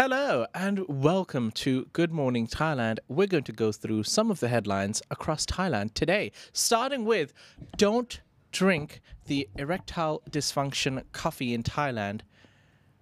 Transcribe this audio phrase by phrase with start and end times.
[0.00, 3.00] Hello and welcome to Good Morning Thailand.
[3.08, 7.32] We're going to go through some of the headlines across Thailand today, starting with
[7.76, 8.20] Don't
[8.52, 12.20] drink the erectile dysfunction coffee in Thailand.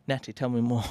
[0.06, 0.84] Natty, tell me more.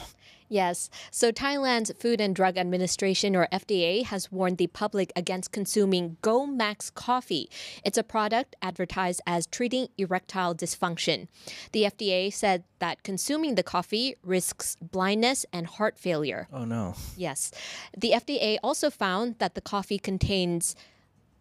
[0.48, 0.90] Yes.
[1.10, 6.46] So Thailand's Food and Drug Administration, or FDA, has warned the public against consuming Go
[6.46, 7.50] Max coffee.
[7.84, 11.28] It's a product advertised as treating erectile dysfunction.
[11.72, 16.48] The FDA said that consuming the coffee risks blindness and heart failure.
[16.54, 16.94] Oh no.
[17.18, 17.52] Yes.
[17.98, 20.76] The FDA also found that the coffee contains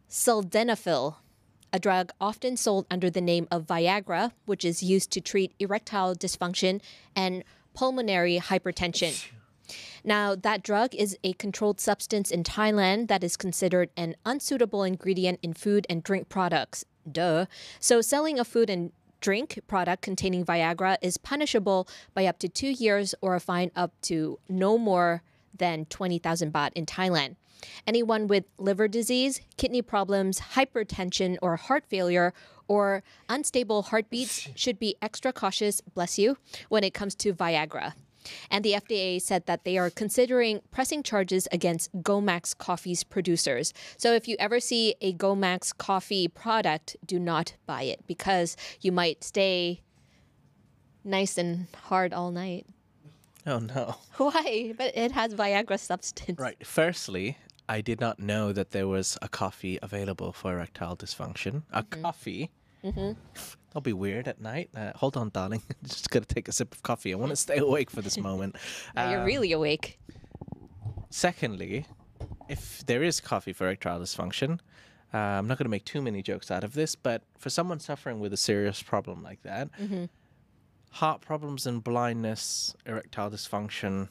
[0.08, 1.16] sildenafil,
[1.74, 6.14] a drug often sold under the name of Viagra, which is used to treat erectile
[6.14, 6.80] dysfunction
[7.16, 7.42] and
[7.74, 9.28] pulmonary hypertension.
[10.04, 15.40] Now, that drug is a controlled substance in Thailand that is considered an unsuitable ingredient
[15.42, 16.84] in food and drink products.
[17.10, 17.46] Duh.
[17.80, 22.68] So, selling a food and drink product containing Viagra is punishable by up to two
[22.68, 25.22] years or a fine up to no more
[25.56, 27.36] than 20,000 baht in Thailand.
[27.86, 32.32] Anyone with liver disease, kidney problems, hypertension, or heart failure,
[32.68, 36.36] or unstable heartbeats should be extra cautious, bless you,
[36.68, 37.94] when it comes to Viagra.
[38.50, 43.72] And the FDA said that they are considering pressing charges against Gomax Coffee's producers.
[43.96, 48.92] So if you ever see a Gomax Coffee product, do not buy it because you
[48.92, 49.82] might stay
[51.04, 52.66] nice and hard all night.
[53.46, 53.96] Oh no.
[54.16, 54.72] Why?
[54.76, 56.38] But it has Viagra substance.
[56.38, 56.66] Right.
[56.66, 57.36] Firstly,
[57.68, 61.62] I did not know that there was a coffee available for erectile dysfunction.
[61.72, 62.02] A mm-hmm.
[62.02, 62.50] coffee.
[62.84, 63.12] Mm-hmm.
[63.68, 64.70] That'll be weird at night.
[64.76, 65.62] Uh, hold on, darling.
[65.82, 67.12] Just gotta take a sip of coffee.
[67.12, 68.56] I want to stay awake for this moment.
[68.94, 69.98] Now you're um, really awake.
[71.10, 71.86] Secondly,
[72.48, 74.60] if there is coffee for erectile dysfunction,
[75.12, 77.80] uh, I'm not going to make too many jokes out of this, but for someone
[77.80, 80.04] suffering with a serious problem like that, mm-hmm.
[80.90, 84.08] heart problems and blindness, erectile dysfunction,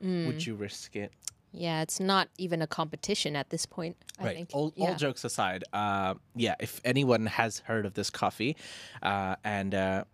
[0.00, 0.46] would mm.
[0.46, 1.12] you risk it?
[1.56, 3.96] Yeah, it's not even a competition at this point.
[4.18, 4.36] I right.
[4.36, 4.50] think.
[4.52, 4.88] All, yeah.
[4.88, 8.56] all jokes aside, uh, yeah, if anyone has heard of this coffee
[9.02, 10.04] uh, and uh,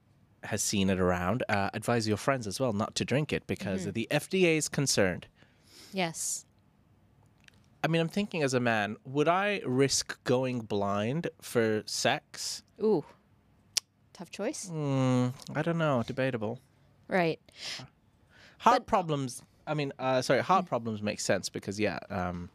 [0.43, 3.83] has seen it around, uh, advise your friends as well not to drink it because
[3.83, 3.93] Mm-hmm.
[3.93, 5.27] the FDA is concerned.
[5.93, 6.45] yes.
[7.83, 12.63] I mean, I'm thinking as a man, would I risk going blind for sex?
[12.83, 13.03] Ooh.
[14.13, 14.71] Tough choice.
[14.71, 16.05] Mm, I don't know.
[16.07, 16.61] Debatable.
[17.09, 17.41] Right.
[18.59, 19.43] Heart problems.
[19.67, 22.49] I mean, uh, sorry, heart problems make sense because yeah, um,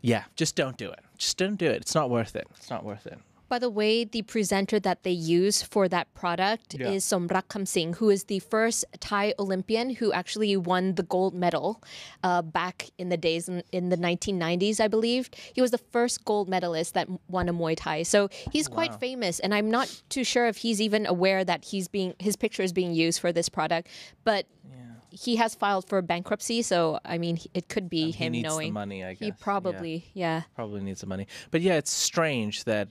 [0.00, 1.00] yeah, just don't do it.
[1.18, 1.76] Just don't do it.
[1.82, 2.46] It's not worth it.
[2.56, 3.18] It's not worth it.
[3.48, 6.88] By the way, the presenter that they use for that product Yeah.
[6.88, 11.82] is Somrak Kamsing, who is the first Thai Olympian who actually won the gold medal
[12.24, 15.28] uh, back in the days in, in the 1990s, I believe.
[15.52, 18.04] He was the first gold medalist that won a Muay Thai.
[18.04, 21.88] So he's quite famous, and I'm not too sure if he's even aware that he's
[21.88, 23.86] being his picture is being used for this product,
[24.24, 24.46] but.
[25.12, 28.48] He has filed for bankruptcy, so I mean, it could be he him needs the
[28.48, 28.72] knowing.
[28.72, 29.28] money, I He guess.
[29.28, 29.34] Yeah.
[29.44, 30.42] probably, yeah.
[30.56, 31.26] Probably needs the money.
[31.50, 32.88] But yeah, it's strange that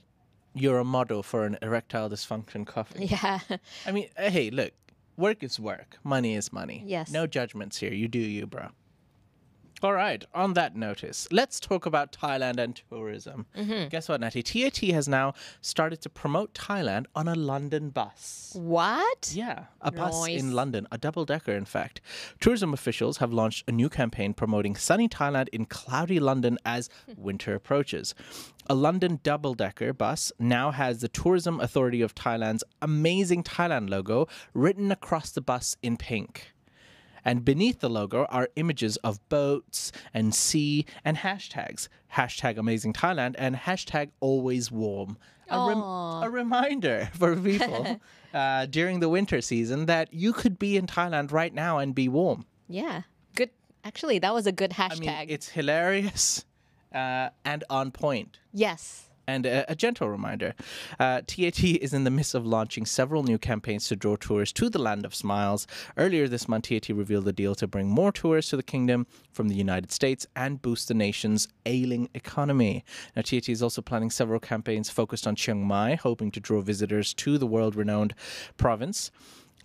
[0.54, 3.06] you're a model for an erectile dysfunction coffee.
[3.10, 3.40] Yeah.
[3.86, 4.72] I mean, hey, look,
[5.16, 6.82] work is work, money is money.
[6.86, 7.10] Yes.
[7.10, 7.92] No judgments here.
[7.92, 8.68] You do you, bro.
[9.82, 10.24] All right.
[10.32, 13.46] On that notice, let's talk about Thailand and tourism.
[13.56, 13.88] Mm-hmm.
[13.88, 14.40] Guess what, Natty?
[14.42, 18.52] TAT has now started to promote Thailand on a London bus.
[18.54, 19.32] what?
[19.34, 22.00] Yeah, a bus in London, a double decker, in fact.
[22.38, 27.54] Tourism officials have launched a new campaign promoting sunny Thailand in cloudy London as winter
[27.54, 28.14] approaches.
[28.70, 34.28] A London double decker bus now has the Tourism Authority of Thailand's Amazing Thailand logo
[34.54, 36.51] written across the bus in pink.
[37.24, 41.88] And beneath the logo are images of boats and sea and hashtags.
[42.14, 45.16] Hashtag amazing Thailand and hashtag always warm.
[45.48, 48.00] A, rem- a reminder for people
[48.34, 52.08] uh, during the winter season that you could be in Thailand right now and be
[52.08, 52.46] warm.
[52.68, 53.02] Yeah.
[53.34, 53.50] Good.
[53.84, 55.00] Actually, that was a good I hashtag.
[55.00, 56.44] mean, it's hilarious
[56.94, 58.38] uh, and on point.
[58.52, 59.08] yes.
[59.26, 60.54] And a, a gentle reminder
[60.98, 64.68] uh, TAT is in the midst of launching several new campaigns to draw tourists to
[64.68, 65.66] the land of smiles.
[65.96, 69.48] Earlier this month, TAT revealed a deal to bring more tourists to the kingdom from
[69.48, 72.84] the United States and boost the nation's ailing economy.
[73.14, 77.14] Now, TAT is also planning several campaigns focused on Chiang Mai, hoping to draw visitors
[77.14, 78.14] to the world renowned
[78.56, 79.10] province.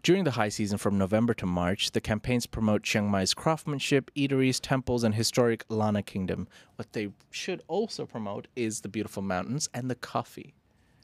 [0.07, 4.57] During the high season from November to March, the campaigns promote Chiang Mai's craftsmanship, eateries,
[4.57, 6.47] temples, and historic Lanna Kingdom.
[6.77, 10.53] What they should also promote is the beautiful mountains and the coffee.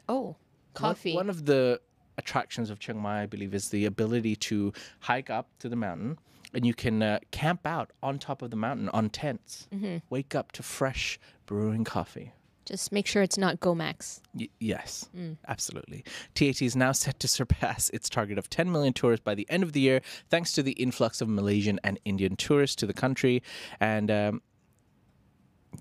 [0.08, 0.38] Oh,
[0.74, 1.16] coffee.
[1.16, 1.82] One, of the
[2.18, 4.72] attractions of Chiang Mai, I believe, is the ability to
[5.02, 6.18] hike up to the mountain
[6.54, 9.68] and you can uh, camp out on top of the mountain on tents.
[9.76, 9.98] Mm-hmm.
[10.10, 12.32] Wake up to fresh brewing coffee.
[12.66, 14.22] Just make sure it's not Gomax.
[14.34, 15.10] Y- yes,
[15.48, 16.04] absolutely.
[16.34, 19.64] TAT is now set to surpass its target of 10 million tourists by the end
[19.64, 23.44] of the year, thanks to the influx of Malaysian and Indian tourists to the country.
[23.80, 24.42] And um,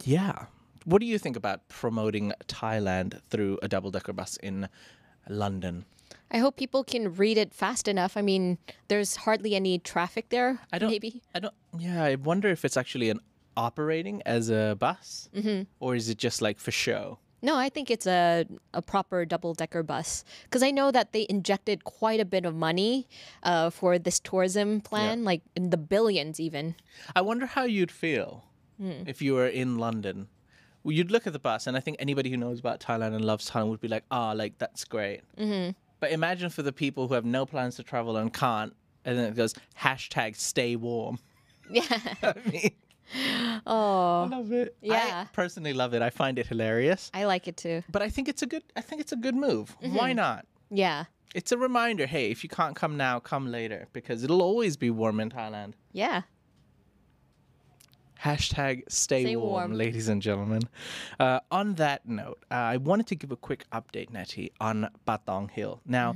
[0.04, 0.46] yeah,
[0.84, 4.68] what do you think about promoting Thailand through a double decker bus in
[5.28, 5.84] London?
[6.30, 8.16] I hope people can read it fast enough.
[8.16, 8.58] I mean,
[8.88, 10.60] there's hardly any traffic there.
[10.72, 10.90] I don't.
[10.90, 11.22] Maybe.
[11.34, 11.54] I don't.
[11.78, 13.20] Yeah, I wonder if it's actually an
[13.56, 15.28] operating as a bus,
[15.80, 17.18] or is it just like for show?
[17.44, 21.26] No, I think it's a, a proper double decker bus because I know that they
[21.28, 23.08] injected quite a bit of money
[23.42, 26.76] uh, for this tourism plan, like in the billions even.
[27.16, 28.44] I wonder how you'd feel
[29.06, 30.28] if you were in London.
[30.84, 33.24] Well, you'd look at the bus, and I think anybody who knows about Thailand and
[33.24, 35.70] loves Thailand would be like, "Ah, like that's great." Mm-hmm.
[36.00, 38.74] But imagine for the people who have no plans to travel and can't,
[39.04, 41.18] and then it goes hashtag Stay warm.
[41.70, 41.84] Yeah.
[42.22, 42.70] I mean,
[43.66, 44.76] Oh, I love it.
[44.82, 45.24] Yeah.
[45.26, 46.02] I personally love it.
[46.02, 47.10] I find it hilarious.
[47.14, 47.82] I like it too.
[47.90, 48.62] But I think it's a good.
[48.76, 49.76] I think it's a good move.
[49.80, 50.46] Why not?
[50.70, 51.04] Yeah.
[51.34, 52.06] It's a reminder.
[52.06, 55.74] Hey, if you can't come now, come later because it'll always be warm in Thailand.
[55.92, 56.22] Yeah.
[58.22, 59.72] Hashtag stay, Stay warm, warm.
[59.74, 60.62] ladies and gentlemen.
[61.18, 65.50] Uh, on that note, uh, I wanted to give a quick update, Nettie, on Patong
[65.50, 65.80] Hill.
[65.86, 66.14] Now,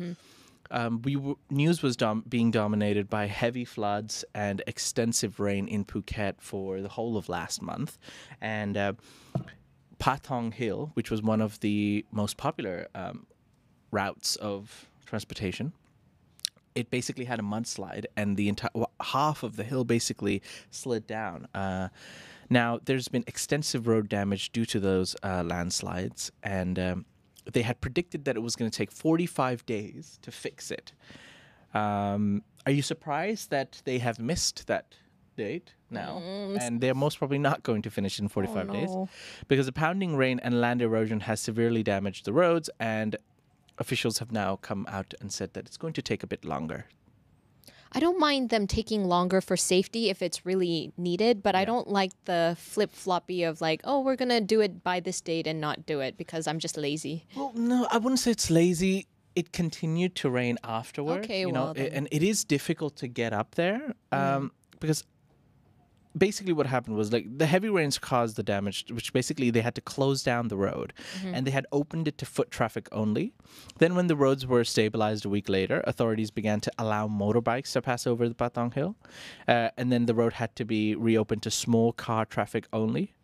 [0.71, 5.85] um, we w- news was dom- being dominated by heavy floods and extensive rain in
[5.85, 7.99] Phuket for the whole of last month,
[8.41, 8.93] and uh,
[9.99, 13.27] Patong Hill, which was one of the most popular um,
[13.91, 15.73] routes of transportation,
[16.75, 18.71] it basically had a mudslide and the entire
[19.01, 21.49] half of the hill basically slid down.
[21.55, 21.89] Uh,
[22.51, 27.07] now there's been extensive road damage due to those uh, landslides, and um,
[27.53, 30.93] they had predicted that it was going to take 45 days to fix it.
[31.75, 34.95] Um, are you surprised that they have missed that
[35.37, 36.19] date now?
[36.61, 39.09] and they're most probably not going to finish in 45 days no.
[39.49, 43.17] because the pounding rain and land erosion has severely damaged the roads and
[43.79, 46.87] officials have now come out and said that it's going to take a bit longer.
[47.93, 51.89] I don't mind them taking longer for safety if it's really needed, but I don't
[51.89, 55.61] like the flip floppy of like, oh, we're gonna do it by this date and
[55.61, 57.25] not do it because I'm just lazy.
[57.37, 59.07] Well, no, I wouldn't say it's lazy.
[59.35, 61.25] It continued to rain afterward.
[61.25, 61.93] Okay, you know, well then.
[61.93, 64.51] and it is difficult to get up there um,
[64.81, 65.05] because
[66.17, 69.75] basically what happened was like the heavy rains caused the damage, which basically they had
[69.75, 70.93] to close down the road,
[71.35, 73.33] and they had opened it to foot traffic only.
[73.79, 77.83] Then, when the roads were stabilized a week later, authorities began to allow motorbikes to
[77.83, 78.97] pass over the Patong Hill,
[79.49, 83.15] uh, and then the road had to be reopened to small car traffic only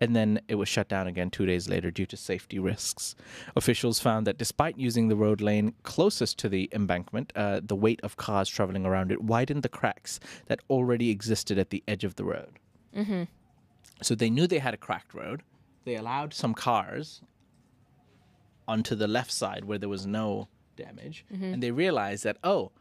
[0.00, 3.14] and then it was shut down again two days later due to safety risks.
[3.54, 8.00] Officials found that despite using the road lane closest to the embankment, uh, the weight
[8.02, 12.16] of cars traveling around it widened the cracks that already existed at the edge of
[12.16, 12.58] the road.
[12.94, 13.24] Mm-hmm.
[14.02, 15.42] So they knew they had a cracked road.
[15.84, 17.22] They allowed some cars
[18.68, 22.72] onto the left side where there was no damage, and they realized that oh,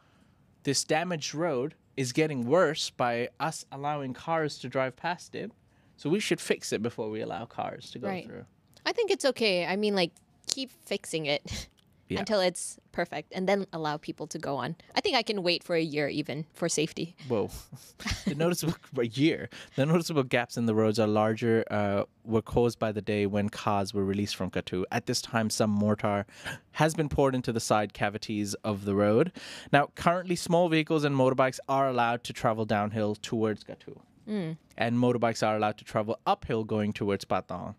[0.63, 5.51] this damaged road is getting worse by us allowing cars to drive past it.
[5.97, 8.25] So we should fix it before we allow cars to go Right.
[8.25, 8.45] through.
[8.85, 9.65] I think it's okay.
[9.65, 10.11] I mean, like,
[10.47, 11.67] keep fixing it
[12.07, 12.19] Yeah.
[12.19, 14.75] until it's perfect and then allow people to go on.
[14.93, 17.15] I think I can wait for a year even for safety.
[17.27, 17.49] Whoa.
[18.25, 19.49] the noticeable a year.
[19.75, 21.63] The noticeable gaps in the roads are larger.
[21.71, 24.83] Uh, were caused by the day when cars were released from Kathu.
[24.91, 26.25] At this time, some mortar
[26.73, 29.31] has been poured into the side cavities of the road.
[29.71, 33.99] Now, currently, small vehicles and motorbikes are allowed to travel downhill towards Kathu.
[34.27, 37.75] And motorbikes are allowed to travel uphill going towards Patong.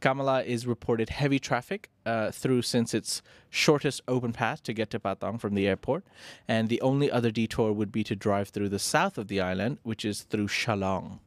[0.00, 5.00] Kamala is reported heavy traffic uh, through since its shortest open path to get to
[5.00, 6.04] Patong from the airport.
[6.46, 9.78] And the only other detour would be to drive through the south of the island,
[9.82, 11.18] which is through Chalong.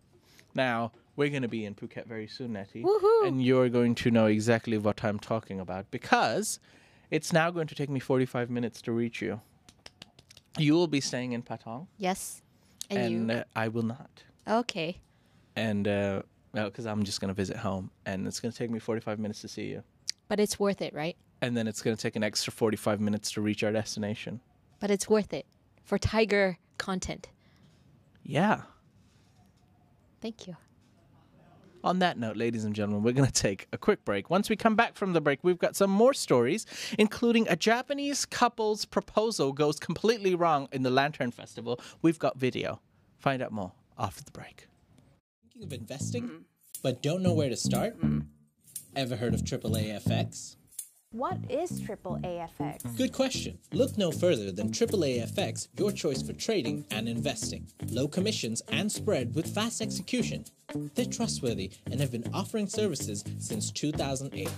[0.55, 2.83] Now, we're going to be in Phuket very soon, Nettie.
[2.83, 3.27] Woohoo.
[3.27, 6.59] And you're going to know exactly what I'm talking about because
[7.11, 9.41] it's now going to take me 45 minutes to reach you.
[10.57, 12.41] You will be staying in Patong, Yes.
[12.89, 15.00] And, and uh, I will not Okay.
[15.55, 16.22] and uh
[16.53, 19.41] because i'm just going to visit home and it's going to take me 45 minutes
[19.41, 19.84] to see you
[20.27, 21.15] But it's worth it, right?
[21.41, 24.41] and then it's going to take an extra 45 minutes to reach our destination
[24.79, 25.46] But it's worth it
[25.84, 27.29] for Thaiger content.
[28.24, 28.62] yeah
[30.22, 30.58] Thank you.
[31.84, 34.55] on that note ladies and gentlemen we're going to take a quick break once we
[34.55, 36.65] come back from the break we've got some more stories
[36.98, 42.81] including a japanese couple's proposal goes completely wrong in the lantern festival we've got video
[43.19, 44.67] find out more after the break
[45.41, 46.41] thinking of investing mm.
[46.81, 48.25] but don't know where to start mm.
[48.95, 50.55] ever heard of aaa fx
[51.11, 52.95] What is triple AFX?
[52.95, 53.57] Good question.
[53.73, 57.65] Look no further than AAA FX, your choice for trading and investing.
[57.89, 60.45] Low commissions and spread with fast execution.
[60.93, 64.49] They're trustworthy and have been offering services since 2008.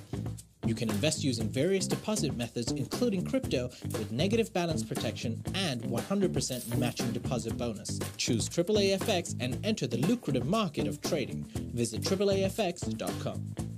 [0.65, 6.77] You can invest using various deposit methods, including crypto, with negative balance protection and 100%
[6.77, 7.99] matching deposit bonus.
[8.17, 11.45] Choose AAAFX and enter the lucrative market of trading.
[11.73, 13.70] Visit AAAFX.com.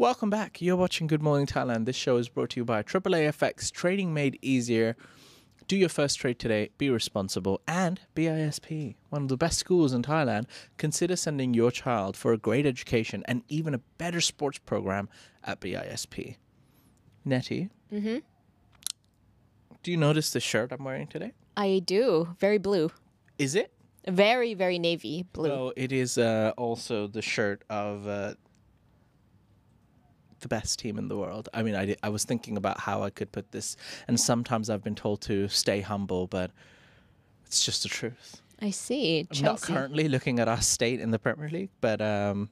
[0.00, 0.62] Welcome back.
[0.62, 1.84] You're watching Good Morning Thailand.
[1.84, 4.96] This show is brought to you by AAAFX, trading made easier.
[5.68, 10.00] Do your first trade today, be responsible, and BISP, one of the best schools in
[10.00, 10.46] Thailand.
[10.78, 15.10] Consider sending your child for a great education and even a better sports program
[15.44, 16.36] at BISP.
[17.26, 18.20] Nettie, mm-hmm.
[19.82, 21.32] do you notice the shirt I'm wearing today?
[21.58, 22.34] I do.
[22.38, 22.90] Very blue.
[23.36, 23.70] Is it?
[24.08, 25.50] Very, very navy blue.
[25.50, 28.32] Oh, it is uh, also the shirt of uh,
[30.40, 31.48] the best team in the world.
[31.54, 33.76] I mean, I, I was thinking about how I could put this,
[34.08, 36.50] and sometimes I've been told to stay humble, but
[37.46, 38.42] it's just the truth.
[38.62, 39.26] I see.
[39.30, 42.50] I'm not currently looking at our state in the Premier League, but um,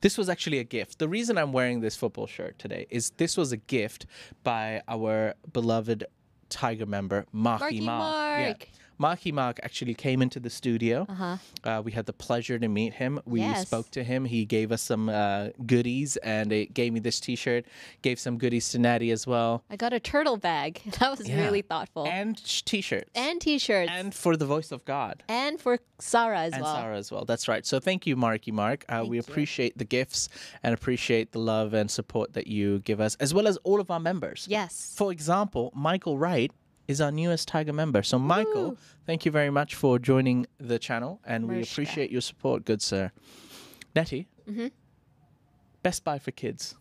[0.00, 0.98] this was actually a gift.
[0.98, 4.06] The reason I'm wearing this football shirt today is this was a gift
[4.44, 6.04] by our beloved
[6.48, 8.60] Thaiger member, Marky, Marky Mark.
[8.60, 8.85] Yeah.
[8.98, 11.06] Marky Mark actually came into the studio.
[11.08, 11.82] Uh-huh.
[11.84, 13.20] we had the pleasure to meet him.
[13.24, 13.66] We Yes.
[13.66, 14.24] spoke to him.
[14.24, 17.66] He gave us some uh, goodies and it gave me this T-shirt.
[18.02, 19.62] Gave some goodies to Natty as well.
[19.70, 20.80] I got a turtle bag.
[20.98, 21.44] That was Yeah.
[21.44, 22.06] really thoughtful.
[22.06, 23.10] And T-shirts.
[23.14, 23.90] And t-shirts.
[23.92, 25.22] And for the voice of God.
[25.28, 26.76] And for Sarah as and well.
[26.76, 27.24] Sarah as well.
[27.24, 27.64] That's right.
[27.66, 28.84] So thank you, Marky Mark.
[28.88, 29.20] Uh, we you.
[29.20, 30.28] appreciate the gifts
[30.62, 33.90] and appreciate the love and support that you give us, as well as all of
[33.90, 34.46] our members.
[34.48, 34.94] Yes.
[34.96, 36.50] For example, Michael Wright
[36.88, 38.02] is our newest Thaiger member.
[38.02, 38.78] So, Michael, Woo.
[39.06, 43.10] thank you very much for joining the channel, and we appreciate your support, good sir.
[43.94, 44.68] Nettie, Mm-hmm.
[45.82, 46.74] Best Buy for Kids.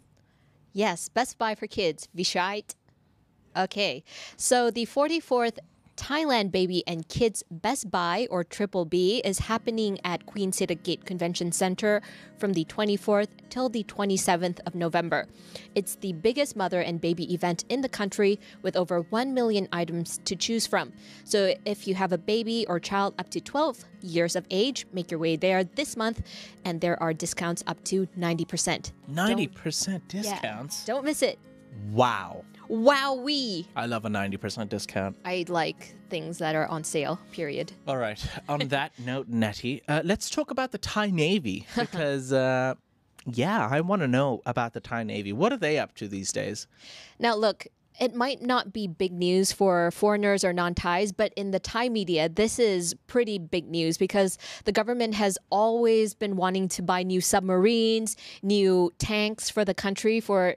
[0.73, 2.75] Yes, Best Buy for Kids, Vishite.
[3.57, 4.03] Okay,
[4.35, 5.57] so the 44th
[5.97, 11.51] Thailand Baby and Kids Best Buy, or Triple B, is happening at Queen Sirikit Convention
[11.51, 12.01] Center
[12.37, 15.27] from the 24th till the 27th of November.
[15.73, 20.19] It's the biggest mother and baby event in the country with over 1 million items
[20.25, 20.91] to choose from.
[21.23, 25.09] So if you have a baby or child up to 12 years of age, make
[25.09, 26.21] your way there this month,
[26.65, 28.91] and there are discounts up to 90%.
[29.09, 30.85] 90% Yeah, discounts.
[30.85, 31.39] Don't miss it.
[31.91, 32.43] Wow.
[32.69, 33.65] Wowee!
[33.75, 35.17] I love a 90% discount.
[35.25, 37.71] I like things that are on sale, period.
[37.87, 38.23] All right.
[38.49, 42.75] On that note, Nettie, uh, let's talk about the Thai Navy because, uh,
[43.25, 45.33] yeah, I want to know about the Thai Navy.
[45.33, 46.67] What are they up to these days?
[47.19, 47.67] Now, look,
[47.99, 51.89] it might not be big news for foreigners or non Thais, but in the Thai
[51.89, 57.03] media, this is pretty big news because the government has always been wanting to buy
[57.03, 60.55] new submarines, new tanks for the country for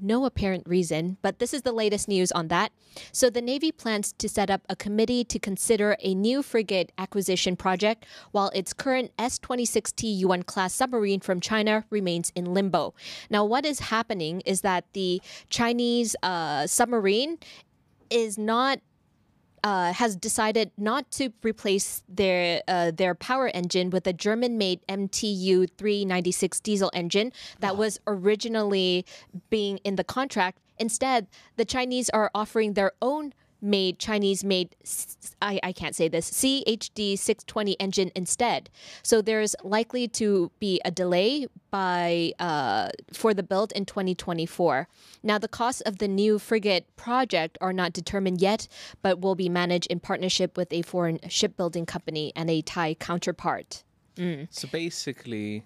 [0.00, 2.72] no apparent reason, but this is the latest news on that.
[3.12, 7.56] So, the Navy plans to set up a committee to consider a new frigate acquisition
[7.56, 12.94] project while its current S 26T Yuan class submarine from China remains in limbo.
[13.30, 17.38] Now, what is happening is that the Chinese uh, submarine
[18.10, 18.80] is not
[19.64, 25.68] uh, has decided not to replace their uh, their power engine with a German-made MTU
[25.78, 29.06] 396 diesel engine that was originally
[29.48, 30.58] being in the contract.
[30.78, 33.32] Instead, the Chinese are offering their own
[33.64, 34.76] made Chinese made
[35.42, 38.70] I, I can't say this CHD 620 engine instead.
[39.02, 44.86] So there's likely to be a delay by uh, for the build in 2024.
[45.22, 48.68] Now the costs of the new frigate project are not determined yet,
[49.02, 53.82] but will be managed in partnership with a foreign shipbuilding company and a Thai counterpart.
[54.50, 55.64] So basically,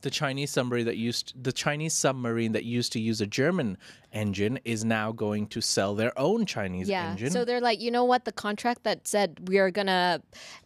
[0.00, 3.76] the Chinese submarine that used the Chinese submarine that used to use a German
[4.12, 7.10] engine is now going to sell their own Chinese Yeah.
[7.12, 7.30] engine.
[7.30, 8.24] So they're like, you know what?
[8.24, 10.20] The contract that said we are gonna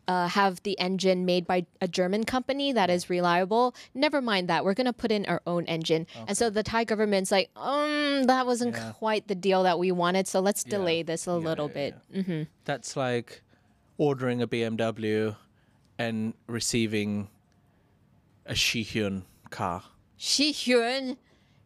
[0.09, 3.75] uh, have the engine made by a German company that is reliable.
[3.95, 4.65] Never mind that.
[4.65, 6.07] We're gonna put in our own engine.
[6.15, 6.25] Okay.
[6.29, 10.27] And so the Thai government's like, um, that wasn't quite the deal that we wanted.
[10.29, 11.95] So let's delay this a little bit.
[12.15, 12.47] Mm.
[12.65, 13.43] That's like
[13.99, 15.37] ordering a BMW
[15.99, 17.29] and receiving
[18.47, 19.83] a Shihyun car.
[20.19, 21.17] Shihyun,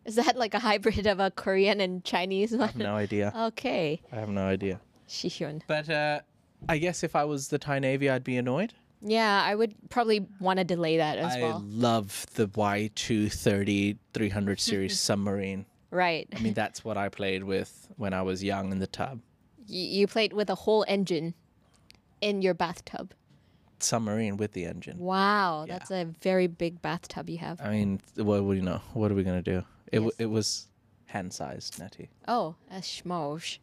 [0.04, 2.73] is that like a hybrid of a Korean and Chinese one?
[2.76, 3.32] No idea.
[3.37, 4.80] Okay, I have no idea.
[5.08, 5.62] Shihyun.
[5.66, 6.20] But uh,
[6.68, 8.75] I guess if I was the Thai Navy, I'd be annoyed.
[9.00, 11.56] Yeah, I would probably want to delay that as I well.
[11.56, 15.66] I love the Y230 300 series submarine.
[15.90, 16.28] Right.
[16.37, 19.20] I mean, that's what I played with when I was young in the tub.
[19.61, 21.35] Y- you played with a whole engine
[22.20, 23.14] in your bathtub.
[23.82, 24.99] Submarine with the engine.
[24.99, 27.61] Wow, that's a very big bathtub you have.
[27.61, 28.80] I mean, what, do you know?
[28.94, 29.64] What are we gonna do?
[29.92, 30.16] It w- Yes.
[30.20, 30.66] it was
[31.06, 32.11] hand sized, Nettie.
[32.26, 33.58] Oh, a schmosh.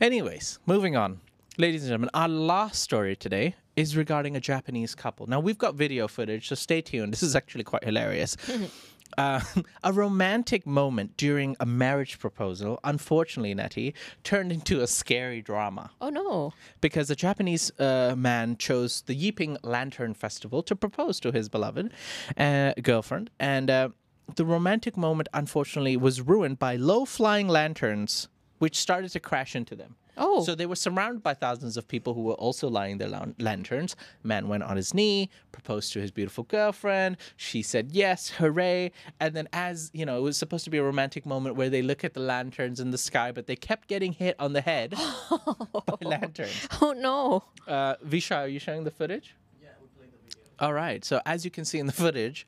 [0.00, 1.20] Anyways, moving on.
[1.56, 5.26] Ladies and gentlemen, our last story today is regarding a Japanese couple.
[5.26, 7.12] Now, we've got video footage, so stay tuned.
[7.12, 8.36] This is actually quite hilarious.
[9.18, 9.40] Uh,
[9.82, 16.08] a romantic moment during a marriage proposal, unfortunately, Nettie, turned into a scary drama Oh
[16.08, 16.52] no.
[16.80, 21.48] because a Japanese uh, man chose the Yi Peng Lantern Festival to propose to his
[21.48, 21.92] beloved
[22.36, 23.30] uh, girlfriend.
[23.40, 23.88] And uh,
[24.36, 29.74] the romantic moment, unfortunately, was ruined by low flying lanterns, which started to crash into
[29.74, 29.96] them.
[30.18, 30.42] Oh.
[30.44, 33.94] So they were surrounded by thousands of people who were also lighting their lan- lanterns.
[34.24, 37.16] Man went on his knee, proposed to his beautiful girlfriend.
[37.36, 38.90] She said yes, hooray.
[39.20, 41.82] And then, as you know, it was supposed to be a romantic moment where they
[41.82, 44.90] look at the lanterns in the sky, but they kept getting hit on the head
[45.86, 46.68] by lanterns.
[46.82, 47.44] Oh no.
[47.66, 49.36] Uh, Visha, are you showing the footage?
[49.62, 50.50] Yeah, we're playing the video.
[50.58, 51.04] All right.
[51.04, 52.46] So as you can see in the footage,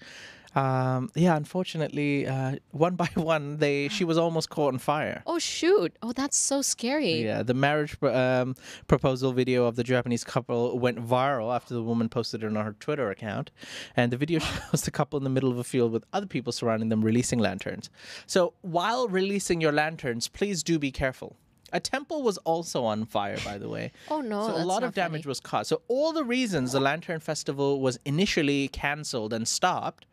[0.55, 5.23] um, yeah, unfortunately, uh, one by one, they she was almost caught on fire.
[5.27, 5.97] Oh shoot.
[6.03, 7.23] Oh, that's so scary.
[7.25, 8.57] Yeah, the marriage um,
[8.89, 12.73] proposal video of the Japanese couple went viral after the woman posted it on her
[12.81, 13.51] Twitter account.
[13.97, 14.39] And the video
[14.71, 17.39] shows the couple in the middle of a field with other people surrounding them releasing
[17.39, 17.91] lanterns.
[18.27, 21.37] So while releasing your lanterns, please do be careful.
[21.73, 23.93] A temple was also on fire, by the way.
[24.11, 24.49] Oh no.
[24.49, 25.31] So a lot of damage funny.
[25.31, 25.69] was caused.
[25.69, 30.05] So all the reasons the Lantern Festival was initially cancelled and stopped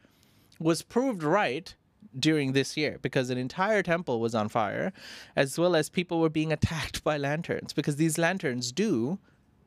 [0.60, 1.76] was proved right
[2.18, 4.92] during this year because an entire temple was on fire,
[5.36, 9.20] as well as people were being attacked by lanterns because these lanterns do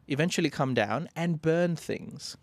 [0.08, 2.36] eventually come down and burn things.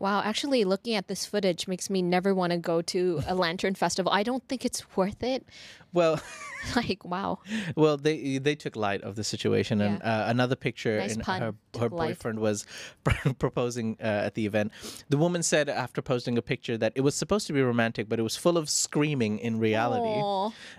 [0.00, 3.74] Wow, actually looking at this footage makes me never want to go to a lantern
[3.74, 4.10] festival.
[4.10, 5.44] I don't think it's worth it.
[5.92, 6.20] Well,
[6.76, 7.38] Like, wow.
[7.76, 11.40] well, they they took light of the situation, and uh, another picture Nice in pun,
[11.40, 12.08] her her light.
[12.08, 12.66] boyfriend was
[13.38, 14.72] proposing uh, at the event.
[15.08, 18.18] The woman said after posting a picture that it was supposed to be romantic, but
[18.18, 20.20] it was full of screaming in reality.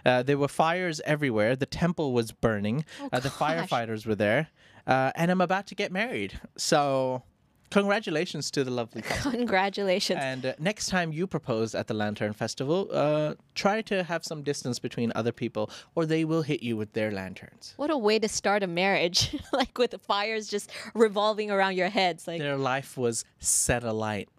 [0.05, 1.55] Uh, there were fires everywhere.
[1.55, 2.85] The temple was burning.
[3.11, 4.49] uh, the Oh, firefighters were there,
[4.85, 6.39] uh, and I'm about to get married.
[6.57, 7.23] So,
[7.71, 9.31] congratulations to the lovely couple.
[9.31, 10.19] Congratulations.
[10.21, 14.43] And uh, next time you propose at the Lantern Festival, uh, try to have some
[14.43, 17.73] distance between other people, or they will hit you with their lanterns.
[17.77, 19.35] What a way to start a marriage.
[19.53, 22.27] like with the fires just revolving around your heads.
[22.27, 24.29] Like Their life was set alight.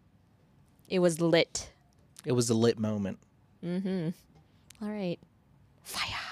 [0.89, 1.71] it was lit.
[2.25, 3.19] It was a lit moment.
[3.65, 4.11] Mm-hmm.
[4.85, 5.19] All right.
[5.83, 6.32] Fire.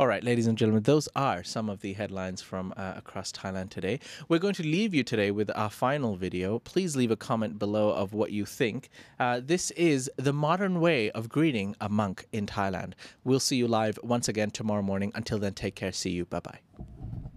[0.00, 3.70] All right, ladies and gentlemen, those are some of the headlines from uh, across Thailand
[3.70, 4.00] today.
[4.28, 6.58] We're going to leave you today with our final video.
[6.60, 8.90] Please leave a comment below of what you think.
[9.18, 12.92] Uh, this is the modern way of greeting a monk in Thailand.
[13.24, 15.12] We'll see you live once again tomorrow morning.
[15.14, 15.92] Until then, take care.
[15.92, 16.24] See you.
[16.24, 16.60] Bye bye.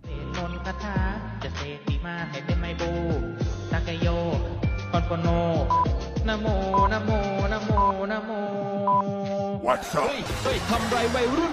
[0.03, 0.97] เศษมนต์คาถา
[1.43, 2.91] จะเสกดีมาให้เป็นไมบู
[3.71, 4.07] สักโย
[4.91, 5.27] กอนปโน
[6.27, 6.47] นะโม
[6.93, 7.11] นะโม
[7.53, 7.71] นะโม
[8.11, 8.31] นะโม
[9.65, 10.09] What's up?
[10.43, 11.51] เฮ้ยทำไรวัยรุ่น